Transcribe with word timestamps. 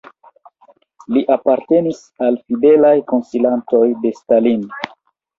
Li 1.17 1.21
apartenis 1.33 1.99
al 2.27 2.39
fidelaj 2.47 2.93
konsilantoj 3.11 3.83
de 4.07 4.13
Stalin. 4.21 4.65